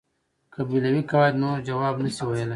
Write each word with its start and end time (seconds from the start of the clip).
قبیلوي 0.55 1.01
قواعد 1.09 1.35
نور 1.43 1.57
ځواب 1.67 1.95
نشوای 2.03 2.35
ویلای. 2.39 2.49